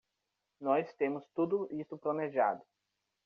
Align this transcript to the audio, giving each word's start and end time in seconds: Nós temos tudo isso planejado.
Nós 0.59 0.91
temos 0.95 1.23
tudo 1.35 1.67
isso 1.69 1.95
planejado. 1.95 2.63